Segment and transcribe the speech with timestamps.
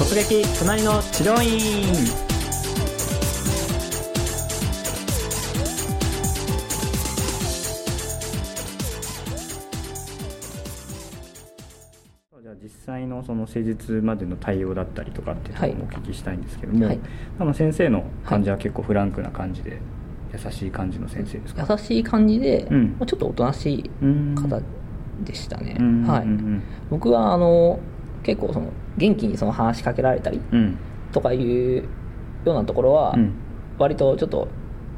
[0.00, 1.92] 突撃隣の治療院。
[12.40, 17.00] じゃあ実際のその施術までの対応だったりとかっていうのもお聞きしたいんですけども、はい。
[17.38, 19.80] あの先生の感じは結構フランクな感じで、
[20.32, 21.66] 優しい感じの先生ですか？
[21.68, 22.96] 優しい感じで、うん。
[22.98, 24.62] まあちょっとおとなしいうん方
[25.24, 26.06] でしたね、うん。
[26.06, 26.62] はいうん。
[26.88, 27.78] 僕はあの
[28.22, 30.76] 結構その元気にその話しかけられたりうん。
[31.12, 31.76] とかいう
[32.44, 33.32] ようなところはうん。
[33.78, 34.48] 割とちょっと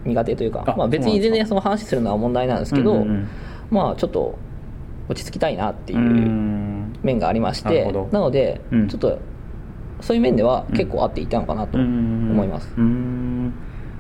[0.05, 3.29] 苦手というか、あまあ、別に全然その話するのは問題なんですけど、うんうんうん。
[3.71, 4.37] まあちょっと
[5.09, 6.93] 落ち着きたいなっていううん。
[7.03, 8.89] 面がありましてなので、うん。
[8.89, 9.19] ちょっと
[10.01, 12.85] そういう面では結構合っていたのかなと思います、うん。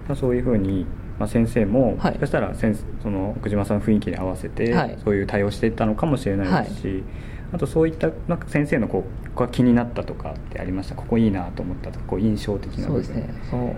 [0.08, 0.84] うんそういうふうに、
[1.18, 2.18] まあ、先生も、はい。
[2.18, 4.98] もしたらその奥島さんの雰囲気に合わせて、はい。
[5.04, 7.04] そういう対応していったのかもしれないですし、
[7.52, 10.94] あとそういったなんか先生のこうここが気になったとかってありました？
[10.94, 13.76] ここいいなと思ったとかこう印象的なそうですねその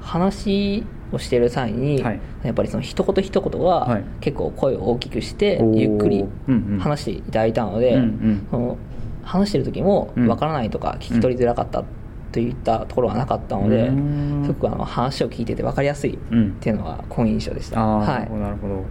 [0.00, 2.20] 話をしてる際に、はい。
[2.42, 3.90] やっぱりその一言一言はい。
[3.90, 5.78] が結構声を大きくして、おー。
[5.78, 6.78] ゆっくりうんうん。
[6.78, 8.46] 話していただいたので、うんうん。
[8.50, 8.78] その
[9.24, 10.26] 話してる時もうん。
[10.28, 11.84] わからないとか聞き取りづらかった
[12.32, 14.42] といったところはなかったので、うん。
[14.46, 16.52] すごくあの話を聞いてて分かりやすいっうん。
[16.52, 18.22] ていうのが好印象でした、ああ、はない。
[18.22, 18.84] るほどなるほど。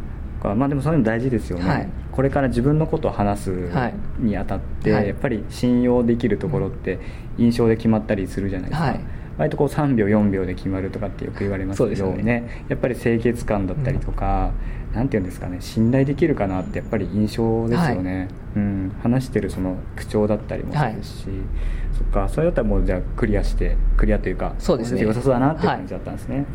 [0.43, 1.89] かまあでもそういうの大事ですよね、はい。
[2.11, 5.07] これから自分のことを話すはいにあたって、はい。
[5.07, 6.99] やっぱり信用できるところって
[7.37, 8.99] 印象で決まったりするじゃないですか、はい。
[9.37, 12.65] 割とこう3秒4秒で決まるとかってよく言われますけどそうですよね。
[12.67, 14.51] やっぱり清潔感だったりとか、
[14.93, 21.25] なんていうんですかね信頼できるかなってやっぱり印象ですよね、うん、話してるその口調だったりもそうですし、
[21.93, 25.01] そっかそれだったらもうじゃあクリアしてクリアというかそうですね。
[25.01, 26.45] 良さそうだなっていう感じだったんですね、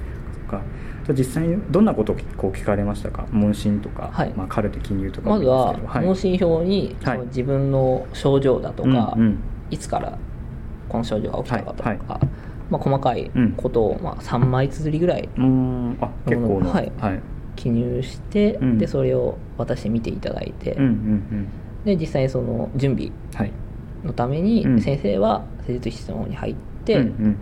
[0.59, 0.63] か。
[1.05, 3.27] じゃあ実際にどんなことをこう聞かれましたか？
[3.31, 4.33] 問診とか、はい。
[4.37, 6.05] まあ、カルテ記入とかまずはもい。
[6.05, 7.19] 問診票にそはい。
[7.19, 9.39] の自分の症状だとか、うんうん。
[9.71, 10.19] いつから
[10.89, 12.21] この症状が起きたかとか、はいは
[12.71, 15.99] まあ、細かいことをまあ3枚綴りぐらいうーん。
[16.01, 16.93] あ結構のはい。
[16.99, 17.21] はい。
[17.57, 18.79] 記入して、うん。
[18.79, 21.49] でそれを私見ていただいて、うんうん
[21.85, 23.53] で実際にその準備うんはい。
[24.05, 24.81] のためにうん。
[24.81, 26.55] 先生は施術室の方に入っ
[26.85, 27.37] て、うんうん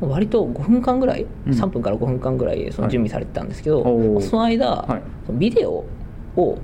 [0.00, 1.52] 割と5分間ぐらい、うん。
[1.52, 4.20] 3分から5分間ぐらいその準備されてたんですけど、おー。
[4.20, 5.02] その間、はい。
[5.26, 5.84] そのビデオ
[6.36, 6.58] を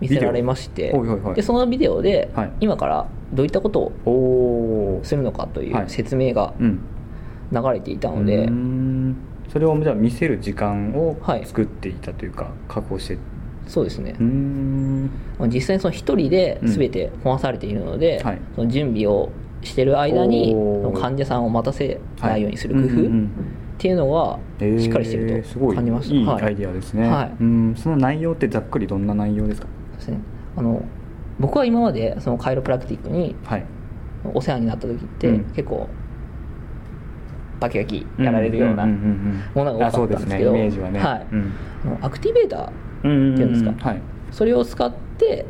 [0.00, 1.34] 見せられまして、はいはいはい。
[1.34, 2.52] でそのビデオで、はい。
[2.60, 5.84] 今からどういったことをするのかといはい。
[5.84, 6.80] う説明がうん。
[7.52, 9.16] 流れていたので、うーん。
[9.52, 11.46] それをじゃあ見せる時間をはい。
[11.46, 13.18] 作っていたというか、確保して。
[13.66, 14.14] そうですね。
[15.48, 18.38] 実際にその一人で全てこなされているので、はい。
[18.56, 19.30] その準備を
[19.64, 20.54] してる間に
[20.94, 22.88] 患者さんを待たせないようにする工夫っ
[23.78, 26.22] ていうのがえーしっかりしてると感じました、い。
[26.22, 27.32] いはいアイディアですね、はい。
[27.40, 27.74] うん。
[27.76, 29.66] その内容ってざっくりどんな内容ですか？
[29.96, 30.18] ですね。
[30.56, 30.82] あの
[31.40, 33.66] 僕は今までそのカイロプラクティックにはい。
[34.32, 35.44] お世話になった時って、うん。
[35.54, 35.88] 結構
[37.60, 40.52] バキバキやられるようなものが多かったんですけど
[42.02, 42.70] アクティベーター
[43.04, 43.88] うんっていうんですか？
[43.88, 44.02] はい。
[44.30, 45.46] それを使って、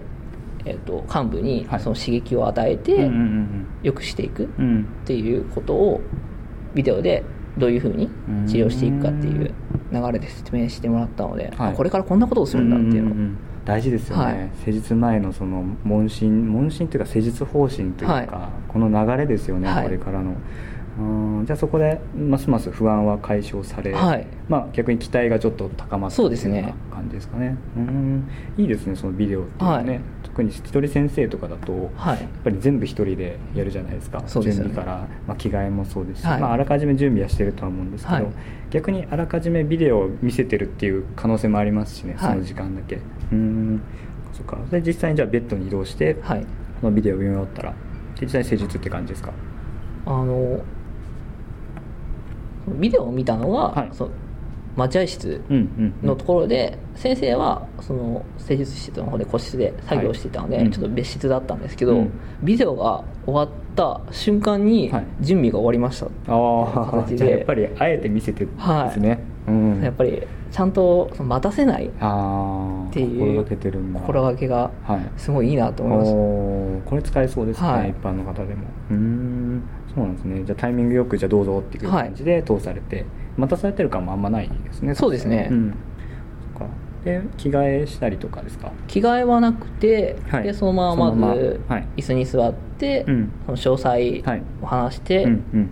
[0.64, 1.80] えっと幹部にはい。
[1.80, 3.10] その刺激を与えて、
[3.82, 4.48] 良くしていくっ
[5.04, 6.00] ていうことを
[6.74, 7.22] ビデオで
[7.58, 8.08] どういうふうに
[8.46, 9.52] 治療していくかっていう
[9.92, 11.72] 流れで説明してもらったので、はい。
[11.72, 13.10] あこれからこんなことをするんだっていうの。
[13.12, 13.36] を、んんん。
[13.64, 14.50] 大事ですよね、はい。
[14.64, 18.28] 施術前のその問診問診というか施術方針というか、はい。
[18.68, 19.84] この流れですよね、はい。
[19.84, 20.34] これからの
[20.98, 21.02] う
[21.42, 24.26] んじゃあそこでますます不安は解消され、はい。
[24.48, 26.60] まあ、逆に期待がちょっと高まったそうですね。
[26.62, 27.56] といような感じですかね。
[27.76, 28.28] うん。
[28.56, 30.00] いいですねそのビデオっていうのはね、はい。
[30.22, 32.20] 特に一人先生とかだと、はい。
[32.20, 34.22] やっぱり全部一人でやるじゃないですか。
[34.26, 34.70] そうですよね。
[34.70, 36.40] 準備から、まあ、着替えもそうですし、はい。
[36.40, 38.26] まあ、あらかじめ準備はしてるとは思うんですけど、はい。
[38.70, 42.32] 逆にあらかじめビデオを見せてるっていう可能性もありますしね、はい。
[42.34, 43.00] その時間だけ。
[43.32, 43.80] うん。
[44.32, 44.58] そっか。
[44.70, 46.46] で実際にじゃあベッドに移動して、はい。
[46.80, 47.74] このビデオを見終わったら。
[48.20, 49.32] で実際に施術って感じですか？
[50.06, 50.60] あの
[52.68, 53.88] ビデオを見たのは、はい。
[53.92, 54.10] その
[54.76, 55.40] 待合室
[56.02, 60.64] のところで、先生はその施術室の方で個室で作業していたので、はい。
[60.66, 60.72] うん。
[60.72, 62.10] ちょっと別室だったんですけど、うん。
[62.42, 65.06] ビデオが終わった瞬間にはい。
[65.20, 67.16] 準備が終わりました、ああ形で。
[67.16, 69.80] じゃあやっぱりあえて見せてるんですね、うん。
[69.82, 74.00] やっぱりちゃんとその待たせないああっていう心がけてるんだ。
[74.00, 74.70] 心が
[75.16, 76.84] すごいいいなと思います、おー。
[76.84, 77.90] これ使えそうですね、はい。
[77.90, 78.62] 一般の方でも。
[78.90, 79.43] うーん
[79.94, 80.42] そうなんですね。
[80.44, 83.06] じゃあタイミングよくじゃあどうぞっていう感じで通されて、
[83.36, 85.48] 待たされてる感もあんまないですねそうですね。
[85.50, 85.74] うん。
[86.58, 86.74] そっか。
[87.04, 88.72] で着替えしたりとかですか？
[88.88, 90.42] 着替えはなくて、はい。
[90.42, 91.28] でそのまままま。
[91.28, 91.88] まずはい。
[91.96, 93.32] 椅子に座って、うん。
[93.46, 93.88] その詳細
[94.22, 94.42] はい。
[94.62, 95.70] を話して、うんうん。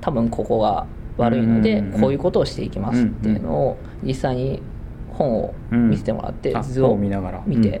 [0.00, 0.86] 多分ここが
[1.16, 2.00] 悪いので、うんうんうん。
[2.00, 4.60] こういうことをしていきますっていうのを実際に
[5.10, 6.56] 本を見せてもらって、うん。
[6.58, 7.42] あ図を見ながら。
[7.46, 7.80] 見てう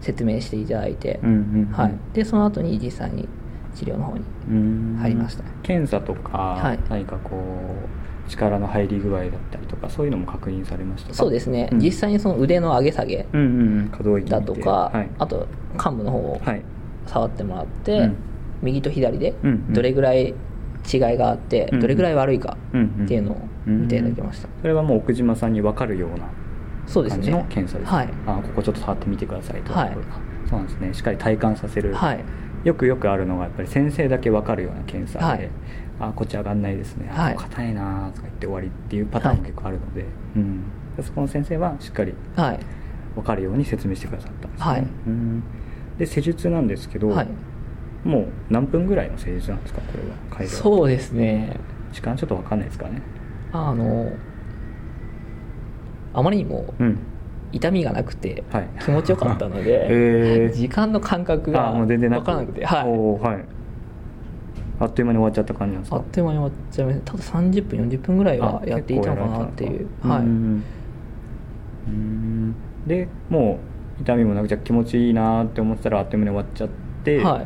[0.00, 1.72] 説明していただいて、うんうんうん。
[1.72, 3.28] はい、でその後に実際に
[3.80, 5.44] 治療の方に入りました。
[5.62, 7.36] 検査とか、はい、何かこ
[8.26, 13.26] う力の入り具合だったりとかそういうのも確認されましたそうですね、うん、実際にその腕の上げ下げ
[14.28, 16.40] だとか、あと患部の方を
[17.06, 18.14] 触ってもらって、はい、
[18.62, 19.34] 右と左で
[19.70, 20.34] どれぐらい
[20.92, 26.28] 違いがあって、どれぐらい悪いかっていうのを見ていただきました、それはもう奥島さんに分かるような
[27.08, 29.96] 感じの検査です、ね、はい、あここちょっと触ってみてくださいと、はい、
[30.48, 30.94] そうなんですね。
[30.94, 32.24] しっかり体感させる、はい、
[32.64, 35.50] よくよくあるのがやっぱり先生だけ分かるような検査で、はい、
[36.00, 37.08] あこっち上がんないですね。
[37.08, 40.62] 硬、はい、いなとか言って終わりっていうパターンも結構あるので、はい、うん、
[41.02, 42.14] そこの先生はしっかり
[43.14, 45.42] 分かるように説明してくださったんですね、はい、うん。
[45.98, 47.28] で施術なんですけど、はい、
[48.04, 51.56] もう何分ぐらいの施術なんですかこれはそうですね。
[51.92, 53.02] 時間ちょっと分かんないですかね。
[53.52, 54.12] あの
[56.12, 56.74] あまりにも
[57.52, 58.42] 痛みがなくて
[58.84, 61.94] 気持ちよかったので、 えー、時間の感覚が分か
[62.32, 63.44] らなくてはい、はい。
[64.78, 65.96] あっという間に終わっちゃった感じなんですか？
[65.98, 67.12] あっという間に終わっちゃいました。
[67.12, 69.86] ただ30分40分ぐらいはやっていたのかなっていう。
[70.02, 70.20] はい。
[70.20, 70.64] うん
[72.86, 73.58] でも
[73.98, 76.68] う痛みもなくじゃ気持ちいいなって思ってたらあっという間に終わっちゃっ
[77.04, 77.42] て、は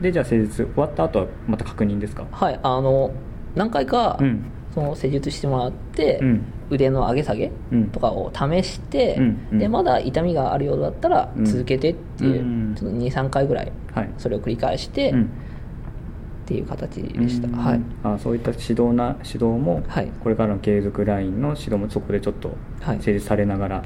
[0.00, 2.24] い、でじゃあ施術終わった後はまた確認ですか？
[2.30, 2.58] はい。
[2.62, 3.12] あの
[3.54, 4.44] 何回か、うん、
[4.74, 6.44] その施術してもらって、うん、
[6.74, 7.52] 腕の上げ下げ
[7.92, 13.72] とかを試して、うん、でまだ痛みがあるようだったら続けてっていう、ちょっと23回ぐらい
[14.18, 22.54] それを繰り返して、っていう形でした、はい、あそういった指導な指導も、はい、これからの継続ラインの指導もそこでちょっと
[23.00, 23.84] 成立されながら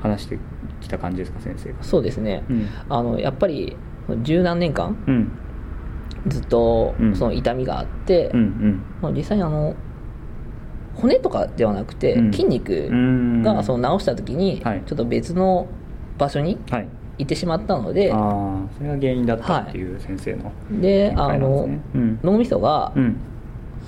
[0.00, 0.38] 話して
[0.80, 2.42] きた感じですか先生がそうですね、
[2.88, 3.76] あのやっぱり
[4.22, 4.96] 十何年間、
[6.26, 8.32] ずっとその痛みがあって、
[9.02, 9.74] まあ、実際にあの
[11.00, 12.88] 骨とかではなくて、筋肉
[13.42, 15.66] がその治した時にちょっと別の
[16.18, 16.58] 場所に
[17.18, 18.16] 行ってしまったので、あ
[18.76, 21.68] それが原因だったっていう先生の、はい、であの、
[22.22, 22.92] 脳みそが、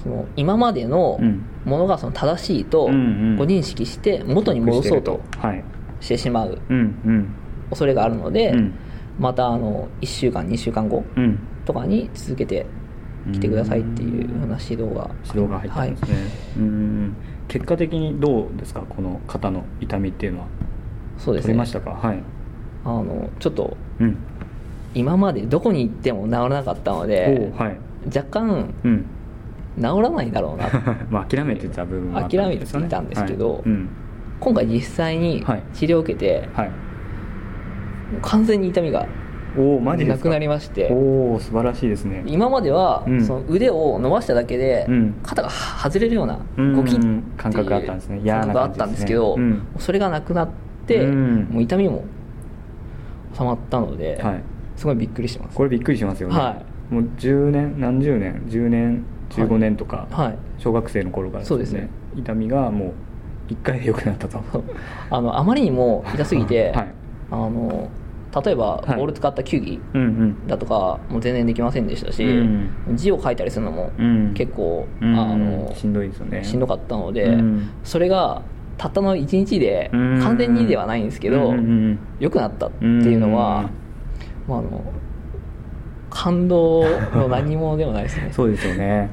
[0.03, 1.19] その今までの
[1.65, 5.21] ものがその正しいとご認識して元に戻そうと
[6.01, 6.59] してしまう
[7.71, 8.55] 恐れがあるので、
[9.19, 11.05] またあの1週間2週間後
[11.65, 12.67] とかに続けて
[13.31, 17.17] 来てくださいっていうような指導が指導が入ってますね、はい、うん。
[17.49, 20.47] 結果的にどうですかこの肩の痛みっていうのは？
[21.19, 21.55] そうですね。
[21.55, 21.91] ましたか？
[21.91, 22.23] はい。
[22.85, 24.17] あのちょっと、うん、
[24.95, 27.77] 今までどこに行っても治らなかったので、はい、
[28.07, 29.07] 若干、うん、
[29.77, 30.69] 治らないだろうな。
[31.11, 33.89] まあ諦めてた部分は、ね、諦めていたんですけど、はいうん、
[34.41, 36.71] 今回実際に治療を受けて、はい、
[38.23, 39.07] 完全に痛みが
[39.57, 40.89] おマジなくなりまして。
[40.91, 42.23] おお素晴らしいですね。
[42.27, 46.97] 今までは、うん、その腕を伸ばしただけで、うん、肩が外れるような動き
[47.37, 48.21] 感覚があったんですね。
[48.23, 50.49] 嫌ながあったんですけど、うん、それがなくなっ
[50.87, 52.05] て、もう痛みも
[53.35, 54.43] 収まったので、はい、
[54.77, 55.57] すごいびっくりします。
[55.57, 61.49] これびっくりしますよね、はい、もう10年何十年10年15年とか、はい、小学生の頃からですね。
[61.49, 61.89] そうですね。
[62.17, 62.87] 痛みがも
[63.49, 64.43] う1回で良くなったと。
[65.11, 66.89] あのあまりにも痛すぎて、はい、
[67.31, 67.89] あの
[68.45, 69.81] 例えばボール使った球技
[70.47, 72.27] だとかも全然できませんでしたし、
[72.95, 73.91] 字を書いたりするのも
[74.35, 76.43] 結構、あのしんどいですよね。
[76.43, 77.37] しんどかったので、
[77.85, 78.43] それが
[78.79, 81.55] たったの1日で完全にではないんですけど、
[82.21, 83.69] 良くなったっていうのは、
[84.49, 84.83] まあ、あの
[86.13, 86.85] 感動
[87.15, 88.29] の何もでもないですね。
[88.33, 89.11] そうですよね。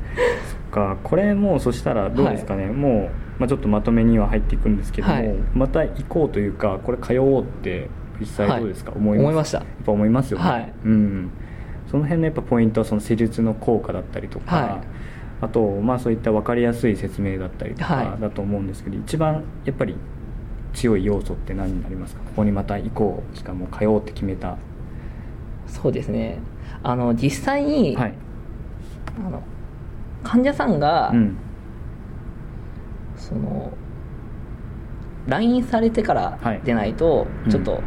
[0.47, 0.97] そっか。
[1.03, 9.59] これもうそしたらどうですかね、はい、もう、まあ、ちょっとまとめには入っていくんですけども、はい、また行こうというかこれ通おうって実際どうですか、はい、思い思いました。
[9.59, 11.31] やっぱ思いますよね、はい、うん。
[11.89, 14.81] その辺のやっぱポイントはその施術の効果だったりとか、はい、
[15.41, 19.95] あとまあそういった分かりやすい説明だったりとかだと思うんですけど、一番やっぱり
[20.73, 22.21] 強い要素って何になりますか？
[22.21, 24.57] ここにまた行こうしかも通おうって決めた。
[25.65, 26.39] そうですね。
[26.83, 28.13] あの実際に、はい、
[29.25, 29.41] あの
[30.23, 31.38] 患者さんが、うん、
[33.15, 33.71] その
[35.27, 37.81] LINE されてからでないとちょっと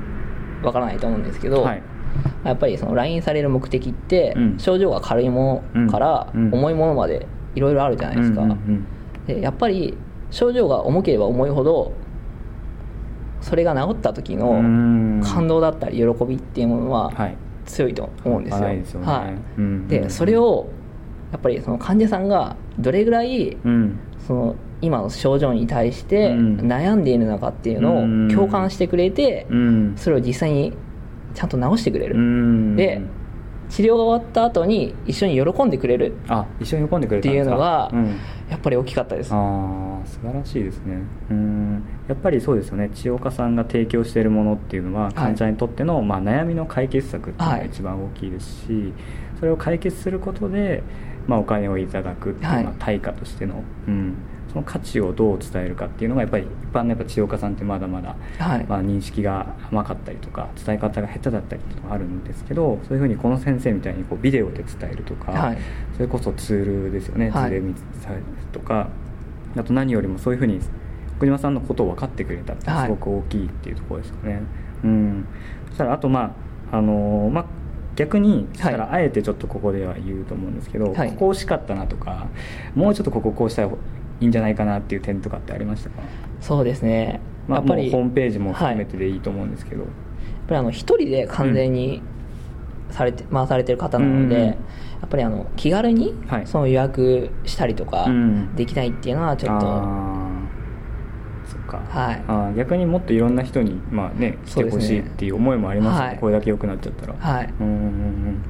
[0.63, 1.83] わからないと思うんですけど、はい、
[2.45, 8.43] やっぱりその LINE される目的って、症状が軽いものから重いものまでいろいろあるじゃないですか、
[9.27, 9.97] でやっぱり
[10.31, 11.93] 症状が重ければ重いほど
[13.41, 14.53] それが治った時の
[15.23, 17.13] 感動だったり喜びっていうものは
[17.67, 19.01] 強いと思うんですよ。
[19.03, 20.69] はい、でそれを
[21.33, 23.57] やっぱりその患者さんがどれぐらい
[24.27, 29.47] その今の症状に対して悩んでいるのかっていうのを共感してくれて、
[29.97, 30.73] それを実際に
[31.35, 33.01] ちゃんと治してくれる、で
[33.73, 38.21] 治療が終わった後に一緒に喜んでくれるあ一緒に喜んでくれっていうのが、うん、
[38.51, 39.33] やっぱり大きかったです。
[39.33, 40.99] ああ素晴らしいですね。
[41.31, 41.83] うん。
[42.07, 42.91] やっぱりそうですよね。
[42.93, 48.93] 千代岡さんが提供しているものっていうのは患者にとっての、はい、まあ、悩みの解決策っていうのが一番大きいですし、はい、
[49.39, 50.83] それを解決することで、
[51.27, 54.17] まあ、お金をいただくっていう、のは対価としての、うん
[54.53, 65.59] その価値をどう伝えるかっていうのがやっぱり一般のやっぱ千代岡さんってまだまだ、はい、まあ、認識が甘かったりとか伝え方が下手だったりとかあるんですけどそういうふうにこの先生みたいにこうビデオで伝えるとか、はい、
[65.95, 68.89] それこそツールですよね、はい、図で見されるとか
[69.57, 70.61] あと何よりもそういうふうに
[71.17, 74.43] 福島さんのことを分かってくれたってすごく大きいっていうところですよね。
[74.83, 75.27] うん、
[75.69, 76.35] そしたらあとま
[76.73, 77.45] ああのー、まあ
[77.95, 82.27] 逆にしたらあえてちょっとここでは言うと思うんですけど、はい、ここ惜しかったなとか
[82.75, 83.69] もうちょっとこここうした
[84.23, 85.97] いいんじゃないかなっていう点とかってありましたか？
[86.41, 92.01] そうですね、まあ、やっぱりホームページも含めてでいいと思うんですけど、はい、やっぱりあの一人で完全に
[92.91, 94.55] されて、うん、回されてる方なので、うん、や
[95.05, 96.15] っぱりあの気軽に
[96.45, 98.07] その予約したりとか
[98.55, 99.67] できないっていうのはちょっと、
[101.51, 107.15] そっか、はい、あ逆にもっといろんな人に、まあね、来てほしいっていう思いもありますね、はい、これだけ良くなっちゃったら。
[107.19, 108.43] はい、うんうんうん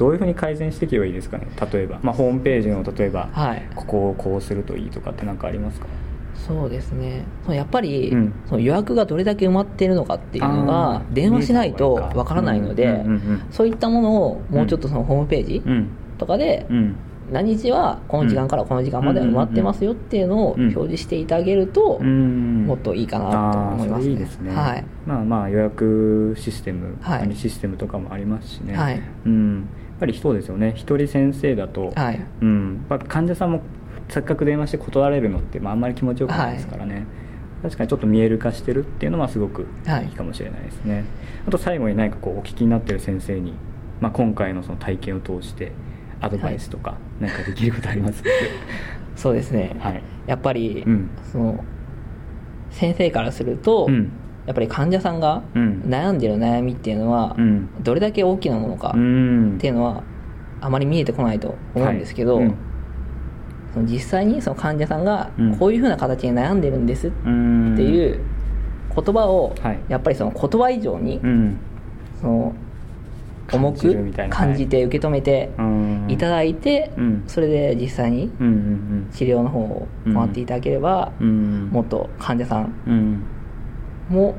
[0.00, 1.46] どういうふうに改善していけばいいですかね？
[1.70, 5.86] 例えば、まあ、ホームページの例えば、はい、ここをこうするといいとかって何かありますか？
[6.34, 7.26] そうですね。
[7.48, 13.04] やっぱり、うん、その予約がどれだけ埋まっているのかっていうのが電話しないとわからないので、
[13.50, 15.62] そういったものをもうちょっとそのホームページ
[16.16, 16.66] とかで、
[17.30, 29.68] 何日はこの時間からこの時間まで埋まってますよっていうのを表示していただけると、もっといいかなと思います、ね、いいですね、はい、まあまあ予約システム、はい、システムとかもありますしね、はい、うん
[30.00, 30.72] ぱりそうですよね。
[30.74, 33.60] 一人先生だと、はい、うん、患者さんも
[34.08, 37.04] せっかく電話して断られるのって、まあ、あんまり気持ちよくないですからね、はい、
[37.64, 39.64] 確かにちょっと見える化してるっていうのはすごくい。
[40.06, 41.04] いかもしれないですね、はい、
[41.48, 43.52] あと最後に何かこうお聞きになってる先生に、
[44.00, 45.72] まあ、今回のその体験を通して
[46.20, 48.22] アドバイスとか何かできることあります、
[49.16, 51.64] そうですね、はい、やっぱり、うん、その
[52.70, 54.10] 先生からすると、うん、
[54.46, 57.36] やっぱり患者さんが悩んでる悩みっていうのは、
[57.82, 60.02] どれだけ大きなものかっていうのは
[60.60, 62.54] あまり見えてこないと思うんですけど、はいうん、
[63.72, 68.20] その実際にその患者さんがこういうふうな形で悩んでるんですっていう
[68.94, 69.54] 言葉を
[69.88, 71.20] やっぱりその言葉以上に
[72.20, 72.54] その
[73.52, 75.50] 重く感じて受け止めて
[76.08, 76.92] いただいて
[77.26, 78.30] それで実際に
[79.12, 83.24] 治療の方を回っていただければもっと患者さん
[84.10, 84.34] も、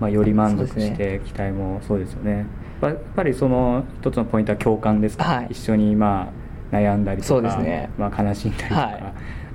[0.00, 2.46] まあ、より満足して期待もそうですよね。
[2.82, 6.30] やっぱりその一つのポイントは共感ですか、はい、一緒にま
[6.72, 8.90] あ悩んだりとか、ね、まあ、悲しんだりとか、は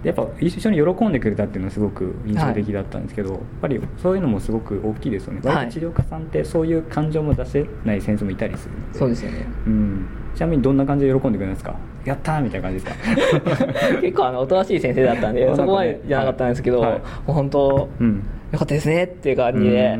[0.04, 8.98] い、やっぱ一緒に喜んでくれたっていうのはすごく印象的だったんですけど、はい、やっぱりそういうのもすごく大きいですよね、割と治療家さんってそういう感情も出せない先生もいたりするので。
[8.98, 11.76] そうですよね、うん、ちなみにどんな感じで喜んでくれますか？
[12.06, 12.98] やったーみたいな感じです
[13.46, 13.68] か？
[14.02, 19.98] 結構あのおとなしい先生だったんで そこまでじゃなかったんですけど、はい、もう本当、うんよかったですねっていう感じで。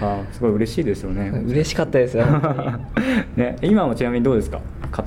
[0.00, 1.28] あすごい嬉しいですよね。
[1.46, 2.24] 嬉しかったですよ。
[3.36, 4.60] ね今もちなみにどうですか？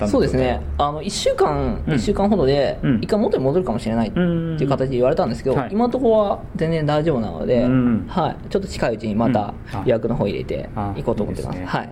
[0.06, 0.60] そうですね。
[0.78, 7.66] あの1週間、うん、1週間ほどで一回元に戻るかもしれないっていう形で言われたんですけど、今のところは全然大丈夫なので、
[8.08, 11.88] はい、ちょっと近いうちにまた予約の方入れていこうと思ってます、いいね、はい。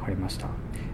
[0.00, 0.46] 分かりました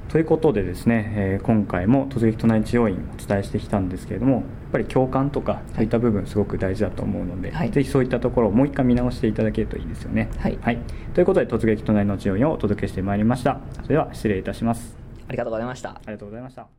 [0.09, 10.79] ということでですね、えー、今回も突撃都内治療院お伝えしてきたんですけれどもやっぱり共感とかそういった部分すごく大事だと思うので、はい、ぜひそういったところをもう一回見直していただけるといいですよね、はい、はい、
[11.15, 13.61] ということで突撃都内の治療院をお届けしてまいりました。
[13.77, 14.97] それでは失礼いたします。
[15.29, 15.91] ありがとうございました。
[15.91, 16.78] ありがとうございました